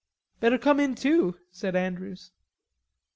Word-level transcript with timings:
"Better 0.39 0.57
come 0.57 0.79
in, 0.79 0.95
too," 0.95 1.37
said 1.51 1.75
Andrews. 1.75 2.31